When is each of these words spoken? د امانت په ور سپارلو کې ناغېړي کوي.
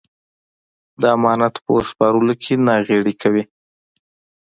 د 1.01 1.03
امانت 1.17 1.55
په 1.63 1.69
ور 1.75 1.83
سپارلو 1.91 2.33
کې 2.43 2.53
ناغېړي 2.67 3.13
کوي. 3.21 3.43